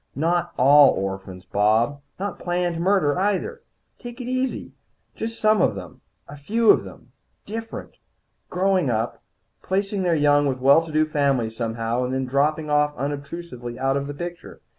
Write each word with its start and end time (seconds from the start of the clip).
"Not 0.15 0.53
all 0.57 0.93
orphans, 0.95 1.45
Bob. 1.45 2.01
Not 2.19 2.39
planned 2.39 2.79
murder, 2.79 3.19
either. 3.19 3.61
Take 3.99 4.19
it 4.19 4.27
easy. 4.27 4.71
Just 5.13 5.39
some 5.39 5.61
of 5.61 5.75
them. 5.75 6.01
A 6.27 6.35
few 6.35 6.71
of 6.71 6.83
them 6.83 7.11
different. 7.45 7.97
Growing 8.49 8.89
up. 8.89 9.21
Placing 9.61 10.01
their 10.01 10.15
young 10.15 10.47
with 10.47 10.57
well 10.57 10.83
to 10.83 10.91
do 10.91 11.05
families 11.05 11.55
somehow, 11.55 12.03
and 12.03 12.15
then 12.15 12.25
dropping 12.25 12.67
unobtrusively 12.71 13.77
out 13.77 13.95
of 13.95 14.07
the 14.07 14.15
picture. 14.15 14.59